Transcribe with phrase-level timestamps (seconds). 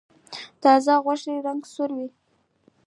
[0.03, 0.03] د
[0.63, 2.07] تازه غوښې رنګ سور وي.